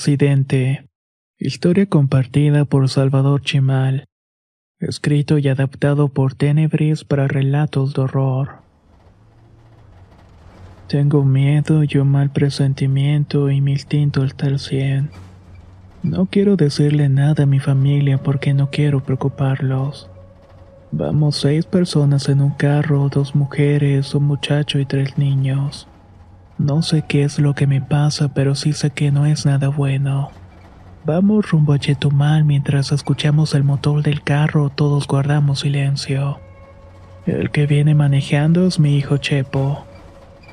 Accidente. 0.00 0.88
Historia 1.38 1.84
compartida 1.84 2.64
por 2.64 2.88
Salvador 2.88 3.42
Chimal. 3.42 4.06
Escrito 4.78 5.36
y 5.36 5.46
adaptado 5.46 6.08
por 6.08 6.34
Tenebris 6.34 7.04
para 7.04 7.28
relatos 7.28 7.92
de 7.92 8.00
horror. 8.00 8.62
Tengo 10.88 11.22
miedo 11.22 11.84
y 11.86 11.98
un 11.98 12.08
mal 12.08 12.32
presentimiento 12.32 13.50
y 13.50 13.60
mi 13.60 13.72
instinto 13.72 14.24
está 14.24 14.46
al 14.46 14.58
cien. 14.58 15.10
No 16.02 16.24
quiero 16.24 16.56
decirle 16.56 17.10
nada 17.10 17.42
a 17.42 17.46
mi 17.46 17.60
familia 17.60 18.16
porque 18.16 18.54
no 18.54 18.70
quiero 18.70 19.04
preocuparlos. 19.04 20.08
Vamos 20.92 21.36
seis 21.36 21.66
personas 21.66 22.30
en 22.30 22.40
un 22.40 22.52
carro, 22.52 23.10
dos 23.10 23.34
mujeres, 23.34 24.14
un 24.14 24.24
muchacho 24.24 24.78
y 24.78 24.86
tres 24.86 25.18
niños. 25.18 25.89
No 26.60 26.82
sé 26.82 27.04
qué 27.08 27.22
es 27.22 27.38
lo 27.38 27.54
que 27.54 27.66
me 27.66 27.80
pasa, 27.80 28.34
pero 28.34 28.54
sí 28.54 28.74
sé 28.74 28.90
que 28.90 29.10
no 29.10 29.24
es 29.24 29.46
nada 29.46 29.68
bueno. 29.68 30.30
Vamos 31.06 31.50
rumbo 31.50 31.72
a 31.72 31.78
Chetumal 31.78 32.44
mientras 32.44 32.92
escuchamos 32.92 33.54
el 33.54 33.64
motor 33.64 34.02
del 34.02 34.22
carro, 34.22 34.68
todos 34.68 35.06
guardamos 35.06 35.60
silencio. 35.60 36.38
El 37.24 37.50
que 37.50 37.66
viene 37.66 37.94
manejando 37.94 38.66
es 38.66 38.78
mi 38.78 38.94
hijo 38.94 39.16
Chepo. 39.16 39.86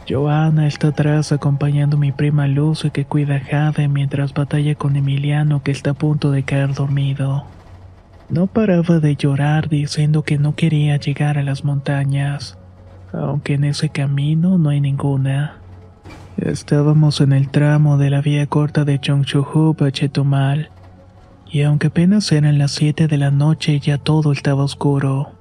Joana 0.07 0.67
está 0.67 0.87
atrás 0.87 1.33
acompañando 1.33 1.97
a 1.97 1.99
mi 1.99 2.13
prima 2.13 2.47
Lucy 2.47 2.89
que 2.89 3.03
cuida 3.03 3.35
a 3.35 3.39
Jade 3.41 3.89
mientras 3.89 4.33
batalla 4.33 4.75
con 4.75 4.95
Emiliano 4.95 5.61
que 5.61 5.71
está 5.71 5.89
a 5.89 5.93
punto 5.93 6.31
de 6.31 6.43
caer 6.43 6.73
dormido. 6.73 7.43
No 8.29 8.47
paraba 8.47 9.01
de 9.01 9.17
llorar 9.17 9.67
diciendo 9.67 10.23
que 10.23 10.37
no 10.37 10.55
quería 10.55 10.95
llegar 10.95 11.37
a 11.37 11.43
las 11.43 11.65
montañas, 11.65 12.57
aunque 13.11 13.55
en 13.55 13.65
ese 13.65 13.89
camino 13.89 14.57
no 14.57 14.69
hay 14.69 14.79
ninguna. 14.79 15.66
Estábamos 16.37 17.19
en 17.19 17.33
el 17.33 17.49
tramo 17.49 17.97
de 17.97 18.11
la 18.11 18.21
vía 18.21 18.45
corta 18.45 18.85
de 18.85 18.99
Chongchuhup 18.99 19.81
a 19.81 19.91
Chetumal, 19.91 20.69
y 21.51 21.63
aunque 21.63 21.87
apenas 21.87 22.31
eran 22.31 22.59
las 22.59 22.73
7 22.73 23.07
de 23.07 23.17
la 23.17 23.31
noche 23.31 23.79
ya 23.79 23.97
todo 23.97 24.31
estaba 24.31 24.63
oscuro. 24.63 25.31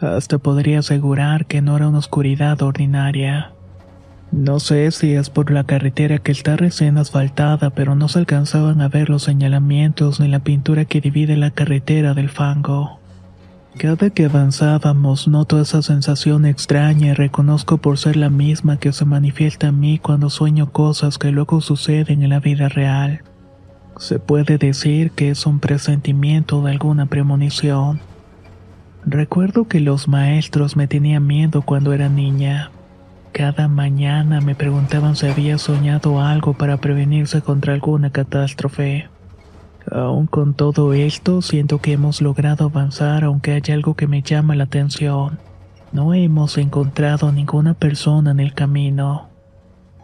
Hasta 0.00 0.38
podría 0.38 0.80
asegurar 0.80 1.46
que 1.46 1.62
no 1.62 1.76
era 1.76 1.88
una 1.88 1.98
oscuridad 1.98 2.60
ordinaria. 2.62 3.52
No 4.32 4.58
sé 4.58 4.90
si 4.90 5.12
es 5.14 5.30
por 5.30 5.52
la 5.52 5.62
carretera 5.62 6.18
que 6.18 6.32
está 6.32 6.56
recién 6.56 6.98
asfaltada, 6.98 7.70
pero 7.70 7.94
no 7.94 8.08
se 8.08 8.18
alcanzaban 8.18 8.80
a 8.80 8.88
ver 8.88 9.08
los 9.08 9.22
señalamientos 9.22 10.18
ni 10.18 10.26
la 10.26 10.40
pintura 10.40 10.86
que 10.86 11.00
divide 11.00 11.36
la 11.36 11.52
carretera 11.52 12.14
del 12.14 12.30
fango. 12.30 12.98
Cada 13.78 14.08
que 14.08 14.24
avanzábamos 14.24 15.28
noto 15.28 15.60
esa 15.60 15.82
sensación 15.82 16.46
extraña 16.46 17.08
y 17.08 17.12
reconozco 17.12 17.76
por 17.76 17.98
ser 17.98 18.16
la 18.16 18.30
misma 18.30 18.78
que 18.78 18.90
se 18.90 19.04
manifiesta 19.04 19.66
en 19.66 19.80
mí 19.80 19.98
cuando 19.98 20.30
sueño 20.30 20.72
cosas 20.72 21.18
que 21.18 21.30
luego 21.30 21.60
suceden 21.60 22.22
en 22.22 22.30
la 22.30 22.40
vida 22.40 22.70
real. 22.70 23.20
Se 23.98 24.18
puede 24.18 24.56
decir 24.56 25.10
que 25.10 25.28
es 25.28 25.44
un 25.44 25.60
presentimiento 25.60 26.62
de 26.62 26.70
alguna 26.70 27.04
premonición. 27.04 28.00
Recuerdo 29.04 29.68
que 29.68 29.80
los 29.80 30.08
maestros 30.08 30.74
me 30.74 30.88
tenían 30.88 31.26
miedo 31.26 31.60
cuando 31.60 31.92
era 31.92 32.08
niña. 32.08 32.70
Cada 33.32 33.68
mañana 33.68 34.40
me 34.40 34.54
preguntaban 34.54 35.16
si 35.16 35.26
había 35.26 35.58
soñado 35.58 36.22
algo 36.22 36.54
para 36.54 36.78
prevenirse 36.78 37.42
contra 37.42 37.74
alguna 37.74 38.08
catástrofe. 38.08 39.10
Aún 39.90 40.26
con 40.26 40.54
todo 40.54 40.92
esto, 40.92 41.42
siento 41.42 41.80
que 41.80 41.92
hemos 41.92 42.20
logrado 42.20 42.66
avanzar 42.66 43.24
aunque 43.24 43.52
hay 43.52 43.72
algo 43.72 43.94
que 43.94 44.06
me 44.06 44.22
llama 44.22 44.56
la 44.56 44.64
atención. 44.64 45.38
No 45.92 46.12
hemos 46.14 46.58
encontrado 46.58 47.30
ninguna 47.30 47.74
persona 47.74 48.32
en 48.32 48.40
el 48.40 48.52
camino. 48.52 49.28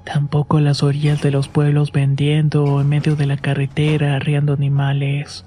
Tampoco 0.05 0.61
las 0.61 0.83
orillas 0.83 1.21
de 1.23 1.31
los 1.31 1.49
pueblos 1.49 1.93
vendiendo 1.93 2.65
o 2.65 2.81
en 2.81 2.89
medio 2.89 3.17
de 3.17 3.27
la 3.27 3.37
carretera 3.37 4.17
arriando 4.17 4.53
animales. 4.53 5.45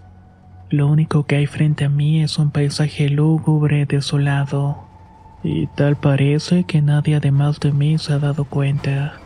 Lo 0.69 0.87
único 0.87 1.25
que 1.25 1.37
hay 1.37 1.45
frente 1.45 1.85
a 1.85 1.89
mí 1.89 2.21
es 2.21 2.37
un 2.37 2.51
paisaje 2.51 3.09
lúgubre, 3.09 3.85
desolado. 3.85 4.83
Y 5.43 5.67
tal 5.67 5.95
parece 5.95 6.63
que 6.63 6.81
nadie 6.81 7.15
además 7.15 7.59
de 7.59 7.71
mí 7.71 7.97
se 7.97 8.13
ha 8.13 8.19
dado 8.19 8.45
cuenta. 8.45 9.19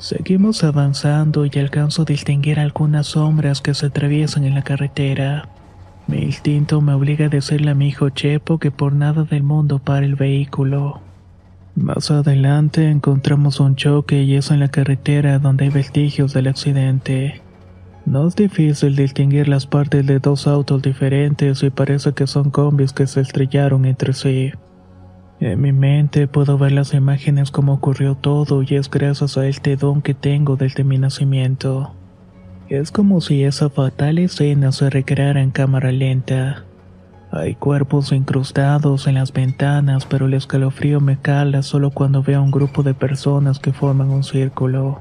Seguimos 0.00 0.64
avanzando 0.64 1.44
y 1.44 1.50
alcanzo 1.58 2.02
a 2.02 2.04
distinguir 2.06 2.58
algunas 2.58 3.08
sombras 3.08 3.60
que 3.60 3.74
se 3.74 3.84
atraviesan 3.84 4.44
en 4.44 4.54
la 4.54 4.62
carretera. 4.62 5.50
Mi 6.06 6.22
instinto 6.22 6.80
me 6.80 6.94
obliga 6.94 7.26
a 7.26 7.28
decirle 7.28 7.72
a 7.72 7.74
mi 7.74 7.88
hijo 7.88 8.08
Chepo 8.08 8.58
que 8.58 8.70
por 8.70 8.94
nada 8.94 9.24
del 9.24 9.42
mundo 9.42 9.78
pare 9.78 10.06
el 10.06 10.14
vehículo. 10.14 11.02
Más 11.76 12.10
adelante 12.10 12.88
encontramos 12.88 13.60
un 13.60 13.76
choque 13.76 14.22
y 14.22 14.36
es 14.36 14.50
en 14.50 14.60
la 14.60 14.68
carretera 14.68 15.38
donde 15.38 15.64
hay 15.64 15.70
vestigios 15.70 16.32
del 16.32 16.48
accidente. 16.48 17.42
No 18.06 18.26
es 18.26 18.34
difícil 18.34 18.96
distinguir 18.96 19.48
las 19.48 19.66
partes 19.66 20.06
de 20.06 20.18
dos 20.18 20.46
autos 20.46 20.80
diferentes 20.80 21.62
y 21.62 21.68
parece 21.68 22.14
que 22.14 22.26
son 22.26 22.50
combis 22.50 22.94
que 22.94 23.06
se 23.06 23.20
estrellaron 23.20 23.84
entre 23.84 24.14
sí. 24.14 24.52
En 25.40 25.58
mi 25.58 25.72
mente 25.72 26.28
puedo 26.28 26.58
ver 26.58 26.72
las 26.72 26.92
imágenes 26.92 27.50
como 27.50 27.72
ocurrió 27.72 28.14
todo 28.14 28.62
y 28.62 28.74
es 28.74 28.90
gracias 28.90 29.38
a 29.38 29.46
este 29.46 29.76
don 29.76 30.02
que 30.02 30.12
tengo 30.12 30.56
desde 30.56 30.84
mi 30.84 30.98
nacimiento. 30.98 31.94
Es 32.68 32.90
como 32.90 33.22
si 33.22 33.42
esa 33.44 33.70
fatal 33.70 34.18
escena 34.18 34.70
se 34.70 34.90
recreara 34.90 35.40
en 35.40 35.50
cámara 35.50 35.92
lenta. 35.92 36.66
Hay 37.32 37.54
cuerpos 37.54 38.12
incrustados 38.12 39.06
en 39.06 39.14
las 39.14 39.32
ventanas, 39.32 40.04
pero 40.04 40.26
el 40.26 40.34
escalofrío 40.34 41.00
me 41.00 41.18
cala 41.18 41.62
solo 41.62 41.90
cuando 41.90 42.22
veo 42.22 42.40
a 42.40 42.42
un 42.42 42.50
grupo 42.50 42.82
de 42.82 42.92
personas 42.92 43.58
que 43.60 43.72
forman 43.72 44.10
un 44.10 44.24
círculo. 44.24 45.00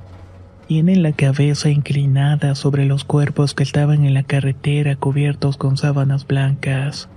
Tienen 0.68 1.04
la 1.04 1.12
cabeza 1.12 1.70
inclinada 1.70 2.56
sobre 2.56 2.86
los 2.86 3.04
cuerpos 3.04 3.54
que 3.54 3.64
estaban 3.64 4.06
en 4.06 4.14
la 4.14 4.24
carretera 4.24 4.96
cubiertos 4.96 5.58
con 5.58 5.76
sábanas 5.76 6.26
blancas. 6.26 7.10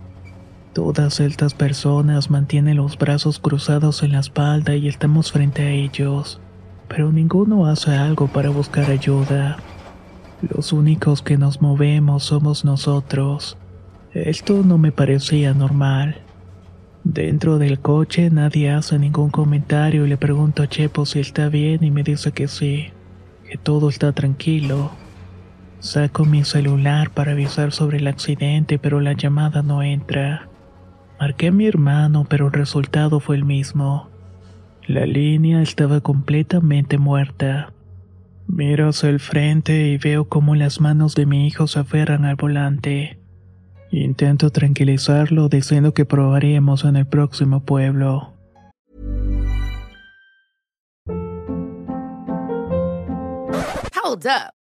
Todas 0.72 1.20
estas 1.20 1.52
personas 1.52 2.30
mantienen 2.30 2.78
los 2.78 2.96
brazos 2.96 3.38
cruzados 3.38 4.02
en 4.02 4.12
la 4.12 4.20
espalda 4.20 4.74
y 4.74 4.88
estamos 4.88 5.30
frente 5.30 5.62
a 5.62 5.70
ellos, 5.70 6.40
pero 6.88 7.12
ninguno 7.12 7.66
hace 7.66 7.94
algo 7.94 8.26
para 8.26 8.48
buscar 8.48 8.90
ayuda. 8.90 9.58
Los 10.40 10.72
únicos 10.72 11.20
que 11.20 11.36
nos 11.36 11.60
movemos 11.60 12.24
somos 12.24 12.64
nosotros. 12.64 13.58
Esto 14.14 14.62
no 14.64 14.78
me 14.78 14.92
parecía 14.92 15.52
normal. 15.52 16.22
Dentro 17.04 17.58
del 17.58 17.78
coche 17.80 18.30
nadie 18.30 18.70
hace 18.70 18.98
ningún 18.98 19.28
comentario 19.28 20.06
y 20.06 20.08
le 20.08 20.16
pregunto 20.16 20.62
a 20.62 20.68
Chepo 20.68 21.04
si 21.04 21.20
está 21.20 21.50
bien 21.50 21.84
y 21.84 21.90
me 21.90 22.02
dice 22.02 22.32
que 22.32 22.48
sí, 22.48 22.88
que 23.46 23.58
todo 23.58 23.90
está 23.90 24.12
tranquilo. 24.12 24.90
Saco 25.80 26.24
mi 26.24 26.44
celular 26.44 27.10
para 27.10 27.32
avisar 27.32 27.72
sobre 27.72 27.98
el 27.98 28.06
accidente, 28.06 28.78
pero 28.78 29.00
la 29.00 29.12
llamada 29.12 29.62
no 29.62 29.82
entra. 29.82 30.48
Marqué 31.22 31.46
a 31.46 31.52
mi 31.52 31.68
hermano, 31.68 32.26
pero 32.28 32.46
el 32.48 32.52
resultado 32.52 33.20
fue 33.20 33.36
el 33.36 33.44
mismo. 33.44 34.08
La 34.88 35.06
línea 35.06 35.62
estaba 35.62 36.00
completamente 36.00 36.98
muerta. 36.98 37.72
Miro 38.48 38.88
hacia 38.88 39.08
el 39.08 39.20
frente 39.20 39.86
y 39.86 39.98
veo 39.98 40.28
cómo 40.28 40.56
las 40.56 40.80
manos 40.80 41.14
de 41.14 41.26
mi 41.26 41.46
hijo 41.46 41.68
se 41.68 41.78
aferran 41.78 42.24
al 42.24 42.34
volante. 42.34 43.20
Intento 43.92 44.50
tranquilizarlo 44.50 45.48
diciendo 45.48 45.94
que 45.94 46.04
probaríamos 46.04 46.84
en 46.84 46.96
el 46.96 47.06
próximo 47.06 47.64
pueblo. 47.64 48.34
Hold 53.94 54.26
up. 54.26 54.61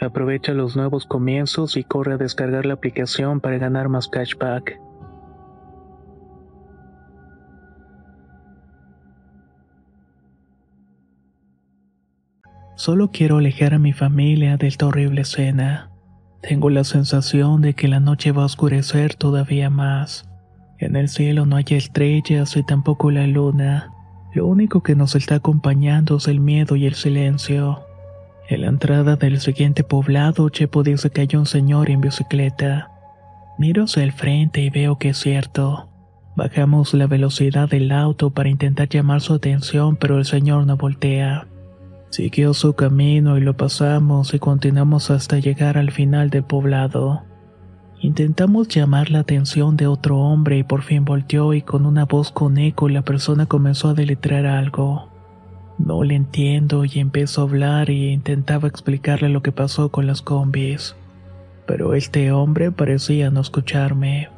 Aprovecha 0.00 0.52
los 0.52 0.76
nuevos 0.76 1.04
comienzos 1.04 1.76
y 1.76 1.84
corre 1.84 2.14
a 2.14 2.16
descargar 2.16 2.64
la 2.64 2.74
aplicación 2.74 3.40
para 3.40 3.58
ganar 3.58 3.90
más 3.90 4.08
cashback. 4.08 4.80
Solo 12.76 13.10
quiero 13.10 13.36
alejar 13.36 13.74
a 13.74 13.78
mi 13.78 13.92
familia 13.92 14.56
de 14.56 14.68
esta 14.68 14.86
horrible 14.86 15.20
escena. 15.20 15.90
Tengo 16.40 16.70
la 16.70 16.84
sensación 16.84 17.60
de 17.60 17.74
que 17.74 17.86
la 17.86 18.00
noche 18.00 18.32
va 18.32 18.44
a 18.44 18.46
oscurecer 18.46 19.14
todavía 19.16 19.68
más. 19.68 20.26
En 20.78 20.96
el 20.96 21.10
cielo 21.10 21.44
no 21.44 21.56
hay 21.56 21.66
estrellas 21.68 22.56
y 22.56 22.62
tampoco 22.62 23.10
la 23.10 23.26
luna. 23.26 23.92
Lo 24.32 24.46
único 24.46 24.82
que 24.82 24.96
nos 24.96 25.14
está 25.14 25.34
acompañando 25.34 26.16
es 26.16 26.26
el 26.26 26.40
miedo 26.40 26.74
y 26.74 26.86
el 26.86 26.94
silencio. 26.94 27.84
En 28.50 28.62
la 28.62 28.66
entrada 28.66 29.14
del 29.14 29.38
siguiente 29.38 29.84
poblado, 29.84 30.48
Chepo 30.48 30.82
dice 30.82 31.10
que 31.10 31.20
hay 31.20 31.28
un 31.34 31.46
señor 31.46 31.88
en 31.88 32.00
bicicleta. 32.00 32.90
Miro 33.58 33.84
hacia 33.84 34.02
el 34.02 34.10
frente 34.10 34.60
y 34.60 34.70
veo 34.70 34.98
que 34.98 35.10
es 35.10 35.18
cierto. 35.18 35.88
Bajamos 36.34 36.92
la 36.92 37.06
velocidad 37.06 37.68
del 37.68 37.92
auto 37.92 38.30
para 38.30 38.48
intentar 38.48 38.88
llamar 38.88 39.20
su 39.20 39.34
atención, 39.34 39.94
pero 39.94 40.18
el 40.18 40.24
señor 40.24 40.66
no 40.66 40.76
voltea. 40.76 41.46
Siguió 42.08 42.52
su 42.52 42.74
camino 42.74 43.38
y 43.38 43.40
lo 43.40 43.56
pasamos 43.56 44.34
y 44.34 44.40
continuamos 44.40 45.12
hasta 45.12 45.38
llegar 45.38 45.78
al 45.78 45.92
final 45.92 46.30
del 46.30 46.42
poblado. 46.42 47.22
Intentamos 48.00 48.66
llamar 48.66 49.12
la 49.12 49.20
atención 49.20 49.76
de 49.76 49.86
otro 49.86 50.18
hombre 50.18 50.58
y 50.58 50.64
por 50.64 50.82
fin 50.82 51.04
volteó 51.04 51.54
y 51.54 51.62
con 51.62 51.86
una 51.86 52.04
voz 52.04 52.32
con 52.32 52.58
eco 52.58 52.88
la 52.88 53.02
persona 53.02 53.46
comenzó 53.46 53.90
a 53.90 53.94
deletrear 53.94 54.46
algo. 54.46 55.19
No 55.84 56.04
le 56.04 56.14
entiendo 56.14 56.84
y 56.84 56.98
empezó 56.98 57.40
a 57.40 57.44
hablar 57.44 57.88
y 57.88 58.10
intentaba 58.10 58.68
explicarle 58.68 59.30
lo 59.30 59.42
que 59.42 59.50
pasó 59.50 59.88
con 59.88 60.06
las 60.06 60.20
combis. 60.20 60.94
Pero 61.66 61.94
este 61.94 62.32
hombre 62.32 62.70
parecía 62.70 63.30
no 63.30 63.40
escucharme. 63.40 64.28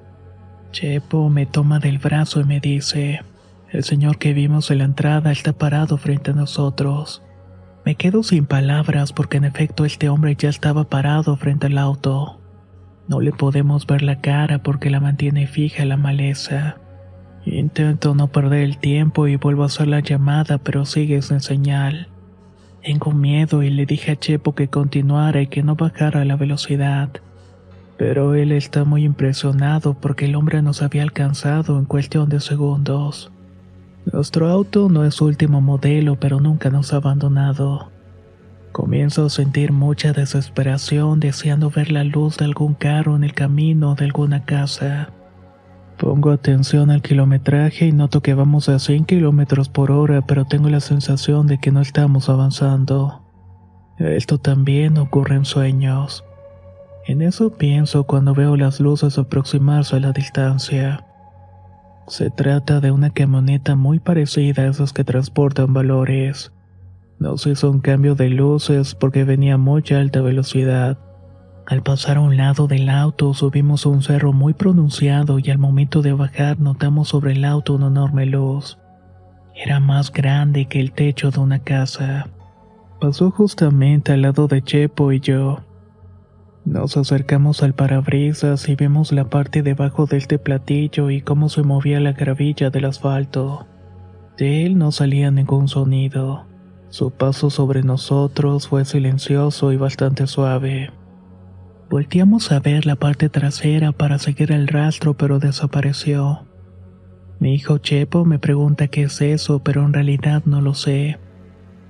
Chepo 0.70 1.28
me 1.30 1.46
toma 1.46 1.80
del 1.80 1.98
brazo 1.98 2.40
y 2.40 2.44
me 2.44 2.60
dice, 2.60 3.22
el 3.70 3.82
señor 3.82 4.18
que 4.18 4.32
vimos 4.34 4.70
en 4.70 4.78
la 4.78 4.84
entrada 4.84 5.32
está 5.32 5.52
parado 5.52 5.98
frente 5.98 6.30
a 6.30 6.34
nosotros. 6.34 7.22
Me 7.84 7.96
quedo 7.96 8.22
sin 8.22 8.46
palabras 8.46 9.12
porque 9.12 9.38
en 9.38 9.44
efecto 9.44 9.84
este 9.84 10.08
hombre 10.08 10.36
ya 10.36 10.48
estaba 10.48 10.84
parado 10.84 11.36
frente 11.36 11.66
al 11.66 11.78
auto. 11.78 12.40
No 13.08 13.20
le 13.20 13.32
podemos 13.32 13.86
ver 13.86 14.02
la 14.02 14.20
cara 14.20 14.62
porque 14.62 14.90
la 14.90 15.00
mantiene 15.00 15.48
fija 15.48 15.84
la 15.84 15.96
maleza. 15.96 16.76
Intento 17.44 18.14
no 18.14 18.28
perder 18.28 18.60
el 18.60 18.78
tiempo 18.78 19.26
y 19.26 19.36
vuelvo 19.36 19.64
a 19.64 19.66
hacer 19.66 19.88
la 19.88 20.00
llamada, 20.00 20.58
pero 20.58 20.84
sigue 20.84 21.20
sin 21.22 21.40
señal. 21.40 22.08
Tengo 22.82 23.12
miedo 23.12 23.62
y 23.62 23.70
le 23.70 23.86
dije 23.86 24.12
a 24.12 24.16
Chepo 24.16 24.54
que 24.54 24.68
continuara 24.68 25.42
y 25.42 25.48
que 25.48 25.62
no 25.62 25.74
bajara 25.74 26.24
la 26.24 26.36
velocidad. 26.36 27.10
Pero 27.96 28.34
él 28.34 28.52
está 28.52 28.84
muy 28.84 29.04
impresionado 29.04 29.94
porque 29.94 30.26
el 30.26 30.34
hombre 30.34 30.62
nos 30.62 30.82
había 30.82 31.02
alcanzado 31.02 31.78
en 31.78 31.84
cuestión 31.84 32.28
de 32.28 32.40
segundos. 32.40 33.32
Nuestro 34.12 34.48
auto 34.48 34.88
no 34.88 35.04
es 35.04 35.20
último 35.20 35.60
modelo, 35.60 36.16
pero 36.18 36.40
nunca 36.40 36.70
nos 36.70 36.92
ha 36.92 36.96
abandonado. 36.96 37.90
Comienzo 38.72 39.26
a 39.26 39.30
sentir 39.30 39.70
mucha 39.70 40.12
desesperación 40.12 41.20
deseando 41.20 41.70
ver 41.70 41.92
la 41.92 42.02
luz 42.02 42.38
de 42.38 42.46
algún 42.46 42.74
carro 42.74 43.14
en 43.14 43.22
el 43.22 43.34
camino 43.34 43.94
de 43.94 44.06
alguna 44.06 44.44
casa. 44.44 45.10
Pongo 46.02 46.32
atención 46.32 46.90
al 46.90 47.00
kilometraje 47.00 47.86
y 47.86 47.92
noto 47.92 48.22
que 48.22 48.34
vamos 48.34 48.68
a 48.68 48.80
100 48.80 49.04
kilómetros 49.04 49.68
por 49.68 49.92
hora, 49.92 50.20
pero 50.26 50.44
tengo 50.44 50.68
la 50.68 50.80
sensación 50.80 51.46
de 51.46 51.58
que 51.58 51.70
no 51.70 51.80
estamos 51.80 52.28
avanzando. 52.28 53.22
Esto 53.98 54.38
también 54.38 54.98
ocurre 54.98 55.36
en 55.36 55.44
sueños. 55.44 56.24
En 57.06 57.22
eso 57.22 57.56
pienso 57.56 58.02
cuando 58.02 58.34
veo 58.34 58.56
las 58.56 58.80
luces 58.80 59.16
aproximarse 59.16 59.94
a 59.94 60.00
la 60.00 60.10
distancia. 60.10 61.06
Se 62.08 62.30
trata 62.30 62.80
de 62.80 62.90
una 62.90 63.10
camioneta 63.10 63.76
muy 63.76 64.00
parecida 64.00 64.62
a 64.62 64.66
esas 64.66 64.92
que 64.92 65.04
transportan 65.04 65.72
valores. 65.72 66.50
Nos 67.20 67.46
hizo 67.46 67.70
un 67.70 67.78
cambio 67.78 68.16
de 68.16 68.28
luces 68.28 68.96
porque 68.96 69.22
venía 69.22 69.54
a 69.54 69.58
muy 69.58 69.84
alta 69.92 70.20
velocidad. 70.20 70.98
Al 71.72 71.82
pasar 71.82 72.18
a 72.18 72.20
un 72.20 72.36
lado 72.36 72.66
del 72.66 72.90
auto 72.90 73.32
subimos 73.32 73.86
a 73.86 73.88
un 73.88 74.02
cerro 74.02 74.34
muy 74.34 74.52
pronunciado 74.52 75.38
y 75.38 75.50
al 75.50 75.56
momento 75.56 76.02
de 76.02 76.12
bajar 76.12 76.60
notamos 76.60 77.08
sobre 77.08 77.32
el 77.32 77.46
auto 77.46 77.72
una 77.72 77.86
enorme 77.86 78.26
luz. 78.26 78.76
Era 79.54 79.80
más 79.80 80.12
grande 80.12 80.66
que 80.66 80.80
el 80.80 80.92
techo 80.92 81.30
de 81.30 81.40
una 81.40 81.60
casa. 81.60 82.28
Pasó 83.00 83.30
justamente 83.30 84.12
al 84.12 84.20
lado 84.20 84.48
de 84.48 84.60
Chepo 84.60 85.12
y 85.12 85.20
yo. 85.20 85.60
Nos 86.66 86.98
acercamos 86.98 87.62
al 87.62 87.72
parabrisas 87.72 88.68
y 88.68 88.76
vimos 88.76 89.10
la 89.10 89.30
parte 89.30 89.62
debajo 89.62 90.04
de 90.04 90.18
este 90.18 90.38
platillo 90.38 91.08
y 91.08 91.22
cómo 91.22 91.48
se 91.48 91.62
movía 91.62 92.00
la 92.00 92.12
gravilla 92.12 92.68
del 92.68 92.84
asfalto. 92.84 93.66
De 94.36 94.66
él 94.66 94.76
no 94.76 94.92
salía 94.92 95.30
ningún 95.30 95.68
sonido. 95.68 96.44
Su 96.90 97.12
paso 97.12 97.48
sobre 97.48 97.82
nosotros 97.82 98.68
fue 98.68 98.84
silencioso 98.84 99.72
y 99.72 99.78
bastante 99.78 100.26
suave. 100.26 100.90
Volteamos 101.92 102.52
a 102.52 102.58
ver 102.58 102.86
la 102.86 102.96
parte 102.96 103.28
trasera 103.28 103.92
para 103.92 104.18
seguir 104.18 104.50
el 104.50 104.66
rastro, 104.66 105.12
pero 105.12 105.38
desapareció. 105.38 106.46
Mi 107.38 107.54
hijo 107.54 107.76
Chepo 107.76 108.24
me 108.24 108.38
pregunta 108.38 108.88
qué 108.88 109.02
es 109.02 109.20
eso, 109.20 109.58
pero 109.58 109.84
en 109.84 109.92
realidad 109.92 110.42
no 110.46 110.62
lo 110.62 110.72
sé. 110.72 111.18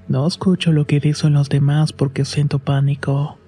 No 0.08 0.26
escucho 0.26 0.72
lo 0.72 0.88
que 0.88 0.98
dicen 0.98 1.34
los 1.34 1.48
demás 1.48 1.92
porque 1.92 2.24
siento 2.24 2.58
pánico. 2.58 3.38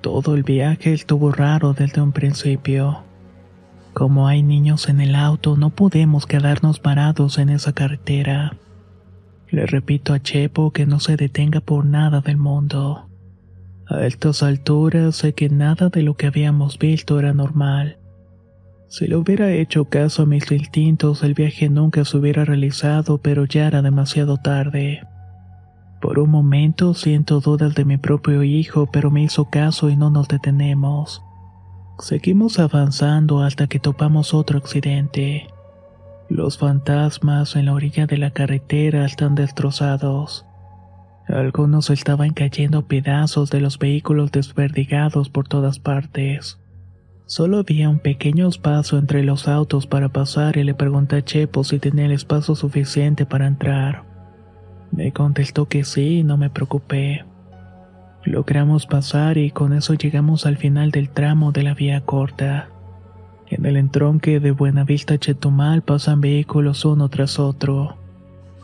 Todo 0.00 0.34
el 0.34 0.42
viaje 0.42 0.94
estuvo 0.94 1.32
raro 1.32 1.74
desde 1.74 2.00
un 2.00 2.12
principio. 2.12 3.02
Como 3.92 4.26
hay 4.26 4.42
niños 4.42 4.88
en 4.88 5.02
el 5.02 5.14
auto, 5.14 5.54
no 5.54 5.68
podemos 5.68 6.24
quedarnos 6.24 6.80
parados 6.80 7.36
en 7.36 7.50
esa 7.50 7.74
carretera. 7.74 8.56
Le 9.50 9.66
repito 9.66 10.14
a 10.14 10.22
Chepo 10.22 10.70
que 10.70 10.86
no 10.86 10.98
se 10.98 11.18
detenga 11.18 11.60
por 11.60 11.84
nada 11.84 12.22
del 12.22 12.38
mundo. 12.38 13.06
A 13.86 14.06
estas 14.06 14.42
alturas 14.42 15.16
sé 15.16 15.34
que 15.34 15.48
nada 15.48 15.90
de 15.90 16.02
lo 16.02 16.16
que 16.16 16.26
habíamos 16.26 16.78
visto 16.78 17.18
era 17.18 17.34
normal. 17.34 17.98
Si 18.88 19.06
le 19.06 19.16
hubiera 19.16 19.52
hecho 19.52 19.86
caso 19.86 20.22
a 20.22 20.26
mis 20.26 20.50
instintos, 20.52 21.22
el 21.22 21.34
viaje 21.34 21.68
nunca 21.68 22.04
se 22.04 22.16
hubiera 22.16 22.44
realizado, 22.44 23.18
pero 23.18 23.44
ya 23.44 23.66
era 23.66 23.82
demasiado 23.82 24.36
tarde. 24.36 25.02
Por 26.00 26.18
un 26.18 26.30
momento 26.30 26.94
siento 26.94 27.40
dudas 27.40 27.74
de 27.74 27.84
mi 27.84 27.96
propio 27.96 28.42
hijo, 28.42 28.86
pero 28.92 29.10
me 29.10 29.22
hizo 29.22 29.46
caso 29.50 29.90
y 29.90 29.96
no 29.96 30.10
nos 30.10 30.28
detenemos. 30.28 31.22
Seguimos 31.98 32.58
avanzando 32.58 33.42
hasta 33.42 33.66
que 33.66 33.80
topamos 33.80 34.34
otro 34.34 34.58
accidente. 34.58 35.48
Los 36.28 36.58
fantasmas 36.58 37.56
en 37.56 37.66
la 37.66 37.74
orilla 37.74 38.06
de 38.06 38.18
la 38.18 38.30
carretera 38.30 39.04
están 39.04 39.34
destrozados. 39.34 40.46
Algunos 41.26 41.90
estaban 41.90 42.34
cayendo 42.34 42.86
pedazos 42.86 43.50
de 43.50 43.60
los 43.60 43.78
vehículos 43.78 44.30
desperdigados 44.30 45.30
por 45.30 45.48
todas 45.48 45.78
partes. 45.78 46.58
Solo 47.26 47.58
había 47.58 47.88
un 47.88 47.98
pequeño 47.98 48.48
espacio 48.48 48.98
entre 48.98 49.24
los 49.24 49.48
autos 49.48 49.86
para 49.86 50.10
pasar 50.10 50.58
y 50.58 50.64
le 50.64 50.74
pregunté 50.74 51.16
a 51.16 51.24
Chepo 51.24 51.64
si 51.64 51.78
tenía 51.78 52.04
el 52.04 52.12
espacio 52.12 52.54
suficiente 52.54 53.24
para 53.24 53.46
entrar. 53.46 54.04
Me 54.92 55.12
contestó 55.12 55.66
que 55.66 55.84
sí 55.84 56.18
y 56.18 56.22
no 56.22 56.36
me 56.36 56.50
preocupé. 56.50 57.24
Logramos 58.24 58.86
pasar 58.86 59.38
y 59.38 59.50
con 59.50 59.72
eso 59.72 59.94
llegamos 59.94 60.44
al 60.44 60.58
final 60.58 60.90
del 60.90 61.08
tramo 61.08 61.52
de 61.52 61.62
la 61.62 61.74
vía 61.74 62.02
corta. 62.02 62.68
En 63.48 63.64
el 63.64 63.76
entronque 63.76 64.40
de 64.40 64.50
Buenavista 64.50 65.18
Chetumal 65.18 65.82
pasan 65.82 66.20
vehículos 66.20 66.84
uno 66.84 67.08
tras 67.08 67.38
otro. 67.38 67.96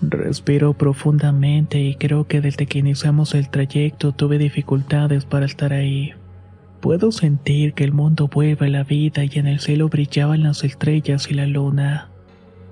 Respiro 0.02 0.72
profundamente 0.72 1.80
y 1.80 1.94
creo 1.94 2.26
que 2.26 2.40
desde 2.40 2.66
que 2.66 2.78
iniciamos 2.78 3.34
el 3.34 3.50
trayecto 3.50 4.12
tuve 4.12 4.38
dificultades 4.38 5.26
para 5.26 5.44
estar 5.44 5.74
ahí. 5.74 6.14
Puedo 6.80 7.12
sentir 7.12 7.74
que 7.74 7.84
el 7.84 7.92
mundo 7.92 8.28
vuelve 8.32 8.66
a 8.66 8.70
la 8.70 8.84
vida 8.84 9.24
y 9.24 9.30
en 9.34 9.46
el 9.46 9.60
cielo 9.60 9.90
brillaban 9.90 10.42
las 10.42 10.64
estrellas 10.64 11.30
y 11.30 11.34
la 11.34 11.46
luna. 11.46 12.08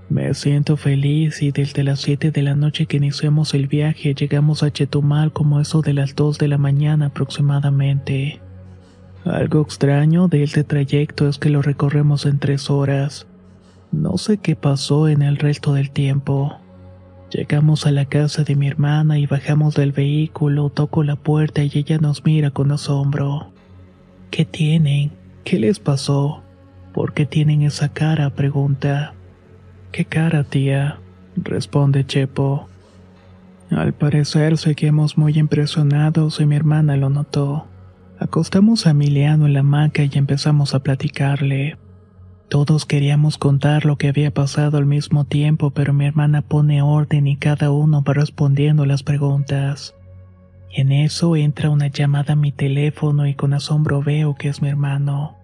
Me 0.08 0.32
siento 0.32 0.78
feliz 0.78 1.42
y 1.42 1.50
desde 1.50 1.85
las 1.85 2.00
7 2.00 2.30
de 2.30 2.40
la 2.40 2.54
noche 2.54 2.87
que 2.87 2.97
iniciamos 2.97 3.52
el 3.52 3.66
viaje 3.66 4.14
llegamos 4.14 4.62
a 4.62 4.70
Chetumal 4.70 5.35
como 5.35 5.61
eso 5.61 5.82
de 5.82 5.92
las 5.92 6.16
2 6.16 6.38
de 6.38 6.49
la 6.49 6.56
mañana 6.56 7.06
aproximadamente. 7.06 8.40
Algo 9.26 9.61
extraño 9.61 10.28
de 10.28 10.44
este 10.44 10.64
trayecto 10.64 11.28
es 11.28 11.37
que 11.37 11.50
lo 11.50 11.61
recorremos 11.61 12.25
en 12.25 12.38
3 12.38 12.70
horas. 12.70 13.26
No 13.92 14.16
sé 14.16 14.38
qué 14.38 14.56
pasó 14.56 15.08
en 15.08 15.20
el 15.20 15.37
resto 15.37 15.75
del 15.75 15.90
tiempo. 15.90 16.58
Llegamos 17.30 17.87
a 17.87 17.90
la 17.90 18.06
casa 18.06 18.42
de 18.42 18.56
mi 18.56 18.68
hermana 18.68 19.18
y 19.18 19.26
bajamos 19.26 19.75
del 19.75 19.92
vehículo, 19.92 20.70
toco 20.70 21.04
la 21.04 21.16
puerta 21.16 21.62
y 21.62 21.70
ella 21.75 21.99
nos 21.99 22.25
mira 22.25 22.50
con 22.50 22.73
asombro. 22.73 23.52
¿Qué 24.30 24.47
tienen? 24.47 25.12
¿Qué 25.44 25.58
les 25.58 25.78
pasó? 25.78 26.42
¿Por 26.94 27.12
qué 27.12 27.26
tienen 27.26 27.62
esa 27.62 27.90
cara? 27.90 28.30
pregunta. 28.30 29.12
¿Qué 29.92 30.06
cara, 30.06 30.44
tía? 30.44 31.00
responde 31.37 32.06
Chepo. 32.06 32.68
Al 33.70 33.92
parecer 33.92 34.56
seguimos 34.56 35.18
muy 35.18 35.38
impresionados 35.38 36.40
y 36.40 36.47
mi 36.47 36.56
hermana 36.56 36.97
lo 36.97 37.11
notó. 37.11 37.66
Acostamos 38.18 38.87
a 38.87 38.90
Emiliano 38.90 39.47
en 39.47 39.52
la 39.52 39.61
hamaca 39.61 40.02
y 40.02 40.11
empezamos 40.14 40.75
a 40.75 40.80
platicarle. 40.80 41.76
Todos 42.49 42.87
queríamos 42.87 43.37
contar 43.37 43.85
lo 43.85 43.97
que 43.97 44.09
había 44.09 44.31
pasado 44.31 44.78
al 44.78 44.87
mismo 44.87 45.26
tiempo, 45.26 45.71
pero 45.71 45.93
mi 45.93 46.07
hermana 46.07 46.40
pone 46.40 46.81
orden 46.81 47.26
y 47.26 47.37
cada 47.37 47.71
uno 47.71 48.02
va 48.02 48.14
respondiendo 48.14 48.87
las 48.87 49.02
preguntas. 49.02 49.95
En 50.71 50.90
eso 50.90 51.37
entra 51.37 51.69
una 51.69 51.88
llamada 51.88 52.33
a 52.33 52.37
mi 52.37 52.52
teléfono 52.52 53.26
y 53.26 53.35
con 53.35 53.52
asombro 53.52 54.02
veo 54.02 54.35
que 54.35 54.49
es 54.49 54.62
mi 54.62 54.69
hermano. 54.71 55.37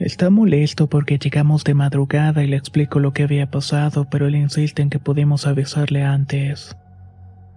Está 0.00 0.28
molesto 0.28 0.88
porque 0.88 1.18
llegamos 1.18 1.62
de 1.62 1.74
madrugada 1.74 2.42
y 2.42 2.48
le 2.48 2.56
explico 2.56 2.98
lo 2.98 3.12
que 3.12 3.22
había 3.22 3.50
pasado, 3.50 4.08
pero 4.10 4.26
él 4.26 4.34
insiste 4.34 4.82
en 4.82 4.90
que 4.90 4.98
pudimos 4.98 5.46
avisarle 5.46 6.02
antes. 6.02 6.76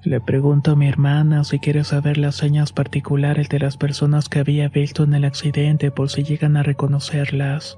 Le 0.03 0.21
pregunto 0.21 0.71
a 0.71 0.75
mi 0.75 0.87
hermana 0.87 1.43
si 1.43 1.57
quiere 1.57 1.83
saber 1.83 2.19
las 2.19 2.35
señas 2.35 2.71
particulares 2.71 3.49
de 3.49 3.59
las 3.59 3.77
personas 3.77 4.29
que 4.29 4.39
había 4.39 4.69
visto 4.69 5.03
en 5.03 5.15
el 5.15 5.25
accidente 5.25 5.89
por 5.89 6.09
si 6.09 6.23
llegan 6.23 6.55
a 6.55 6.63
reconocerlas. 6.63 7.77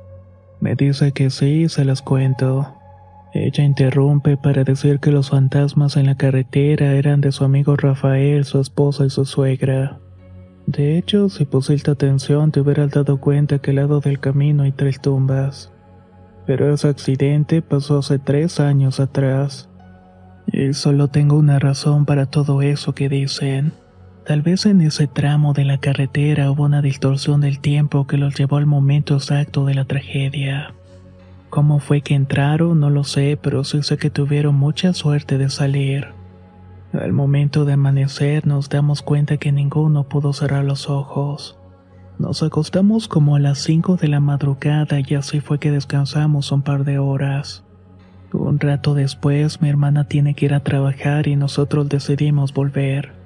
Me 0.61 0.75
dice 0.75 1.11
que 1.11 1.31
sí 1.31 1.67
se 1.69 1.83
las 1.85 2.03
cuento. 2.03 2.75
Ella 3.33 3.63
interrumpe 3.63 4.37
para 4.37 4.63
decir 4.63 4.99
que 4.99 5.11
los 5.11 5.31
fantasmas 5.31 5.97
en 5.97 6.05
la 6.05 6.15
carretera 6.15 6.93
eran 6.93 7.19
de 7.19 7.31
su 7.31 7.43
amigo 7.43 7.75
Rafael, 7.75 8.45
su 8.45 8.59
esposa 8.59 9.05
y 9.05 9.09
su 9.09 9.25
suegra. 9.25 9.99
De 10.67 10.99
hecho, 10.99 11.29
si 11.29 11.45
pusiste 11.45 11.89
atención 11.89 12.51
te 12.51 12.61
hubieras 12.61 12.91
dado 12.91 13.19
cuenta 13.19 13.57
que 13.57 13.71
al 13.71 13.77
lado 13.77 14.01
del 14.01 14.19
camino 14.19 14.61
hay 14.61 14.71
tres 14.71 15.01
tumbas. 15.01 15.71
Pero 16.45 16.71
ese 16.71 16.89
accidente 16.89 17.63
pasó 17.63 17.97
hace 17.97 18.19
tres 18.19 18.59
años 18.59 18.99
atrás. 18.99 19.67
Y 20.45 20.73
solo 20.73 21.07
tengo 21.07 21.37
una 21.37 21.57
razón 21.57 22.05
para 22.05 22.27
todo 22.27 22.61
eso 22.61 22.93
que 22.93 23.09
dicen. 23.09 23.73
Tal 24.31 24.43
vez 24.43 24.65
en 24.65 24.79
ese 24.79 25.07
tramo 25.07 25.51
de 25.51 25.65
la 25.65 25.79
carretera 25.79 26.49
hubo 26.49 26.63
una 26.63 26.81
distorsión 26.81 27.41
del 27.41 27.59
tiempo 27.59 28.07
que 28.07 28.15
los 28.15 28.33
llevó 28.33 28.55
al 28.55 28.65
momento 28.65 29.15
exacto 29.15 29.65
de 29.65 29.73
la 29.73 29.83
tragedia. 29.83 30.73
Cómo 31.49 31.79
fue 31.79 31.99
que 31.99 32.15
entraron, 32.15 32.79
no 32.79 32.89
lo 32.89 33.03
sé, 33.03 33.37
pero 33.41 33.65
sí 33.65 33.83
sé 33.83 33.97
que 33.97 34.09
tuvieron 34.09 34.55
mucha 34.55 34.93
suerte 34.93 35.37
de 35.37 35.49
salir. 35.49 36.13
Al 36.93 37.11
momento 37.11 37.65
de 37.65 37.73
amanecer 37.73 38.47
nos 38.47 38.69
damos 38.69 39.01
cuenta 39.01 39.35
que 39.35 39.51
ninguno 39.51 40.05
pudo 40.05 40.31
cerrar 40.31 40.63
los 40.63 40.89
ojos. 40.89 41.57
Nos 42.17 42.41
acostamos 42.41 43.09
como 43.09 43.35
a 43.35 43.39
las 43.41 43.57
5 43.57 43.97
de 43.97 44.07
la 44.07 44.21
madrugada 44.21 45.01
y 45.05 45.13
así 45.15 45.41
fue 45.41 45.59
que 45.59 45.71
descansamos 45.71 46.53
un 46.53 46.61
par 46.61 46.85
de 46.85 46.99
horas. 46.99 47.65
Un 48.31 48.61
rato 48.61 48.93
después 48.93 49.61
mi 49.61 49.67
hermana 49.67 50.05
tiene 50.05 50.35
que 50.35 50.45
ir 50.45 50.53
a 50.53 50.61
trabajar 50.61 51.27
y 51.27 51.35
nosotros 51.35 51.89
decidimos 51.89 52.53
volver. 52.53 53.20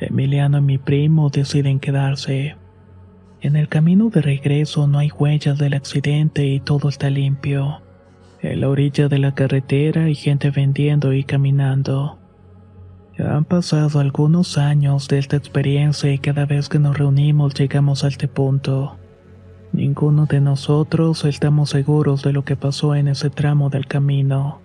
Emiliano 0.00 0.58
y 0.58 0.62
mi 0.62 0.78
primo 0.78 1.30
deciden 1.30 1.80
quedarse. 1.80 2.56
En 3.40 3.56
el 3.56 3.68
camino 3.68 4.10
de 4.10 4.20
regreso 4.20 4.86
no 4.86 4.98
hay 4.98 5.10
huellas 5.10 5.58
del 5.58 5.74
accidente 5.74 6.46
y 6.46 6.60
todo 6.60 6.88
está 6.88 7.10
limpio. 7.10 7.80
En 8.40 8.60
la 8.60 8.68
orilla 8.68 9.08
de 9.08 9.18
la 9.18 9.34
carretera 9.34 10.04
hay 10.04 10.14
gente 10.14 10.50
vendiendo 10.50 11.12
y 11.12 11.24
caminando. 11.24 12.18
Han 13.18 13.44
pasado 13.44 13.98
algunos 13.98 14.58
años 14.58 15.08
de 15.08 15.18
esta 15.18 15.36
experiencia 15.36 16.12
y 16.12 16.18
cada 16.18 16.46
vez 16.46 16.68
que 16.68 16.78
nos 16.78 16.96
reunimos 16.96 17.54
llegamos 17.54 18.04
a 18.04 18.08
este 18.08 18.28
punto. 18.28 18.96
Ninguno 19.72 20.26
de 20.26 20.40
nosotros 20.40 21.24
estamos 21.24 21.70
seguros 21.70 22.22
de 22.22 22.32
lo 22.32 22.44
que 22.44 22.56
pasó 22.56 22.94
en 22.94 23.08
ese 23.08 23.28
tramo 23.28 23.70
del 23.70 23.86
camino. 23.86 24.60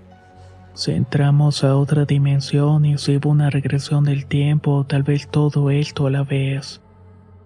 Entramos 0.88 1.64
a 1.64 1.76
otra 1.76 2.06
dimensión 2.06 2.86
y 2.86 2.98
si 2.98 3.18
hubo 3.18 3.30
una 3.30 3.50
regresión 3.50 4.04
del 4.04 4.26
tiempo, 4.26 4.86
tal 4.88 5.04
vez 5.04 5.30
todo 5.30 5.70
esto 5.70 6.08
a 6.08 6.12
la 6.12 6.24
vez. 6.24 6.82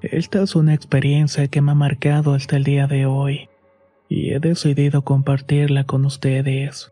Esta 0.02 0.42
es 0.42 0.56
una 0.56 0.74
experiencia 0.74 1.48
que 1.48 1.62
me 1.62 1.72
ha 1.72 1.76
marcado 1.76 2.34
hasta 2.34 2.56
el 2.56 2.64
día 2.64 2.88
de 2.88 3.06
hoy 3.06 3.50
y 4.10 4.32
he 4.32 4.40
decidido 4.40 5.04
compartirla 5.04 5.84
con 5.84 6.06
ustedes. 6.06 6.92